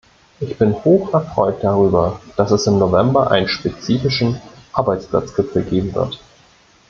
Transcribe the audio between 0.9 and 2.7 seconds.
erfreut darüber, dass es